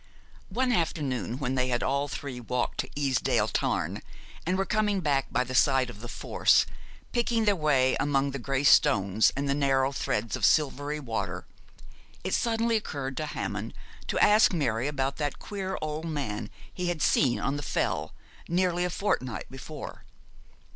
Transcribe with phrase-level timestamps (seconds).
[0.49, 4.01] One afternoon, when they had all three walked to Easedale Tarn,
[4.47, 6.65] and were coming back by the side of the force,
[7.11, 11.45] picking their way among the grey stones and the narrow threads of silvery water,
[12.23, 13.75] it suddenly occurred to Hammond
[14.07, 18.11] to ask Mary about that queer old man he had seen on the Fell
[18.49, 20.03] nearly a fortnight before.